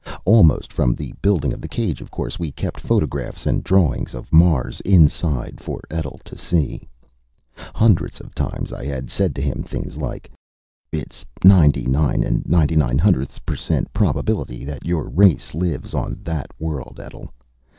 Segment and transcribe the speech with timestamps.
[0.25, 4.33] Almost from the building of the cage, of course, we'd kept photographs and drawings of
[4.33, 6.89] Mars inside for Etl to see.
[7.55, 10.31] Hundreds of times I had said to him things like:
[10.91, 15.93] "It's a ninety nine and ninety nine hundredths per cent probability that your race lives
[15.93, 17.27] on that world, Etl.